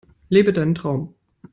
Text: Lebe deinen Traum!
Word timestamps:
Lebe 0.29 0.51
deinen 0.51 0.73
Traum! 0.73 1.13